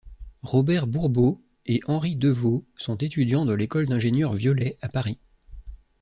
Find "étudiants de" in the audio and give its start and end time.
2.95-3.53